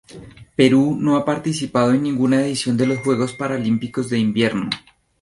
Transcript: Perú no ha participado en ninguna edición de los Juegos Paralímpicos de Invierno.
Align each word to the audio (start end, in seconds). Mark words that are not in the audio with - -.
Perú 0.55 0.95
no 0.99 1.15
ha 1.15 1.23
participado 1.23 1.93
en 1.93 2.01
ninguna 2.01 2.41
edición 2.43 2.75
de 2.75 2.87
los 2.87 2.97
Juegos 3.01 3.33
Paralímpicos 3.33 4.09
de 4.09 4.17
Invierno. 4.17 4.67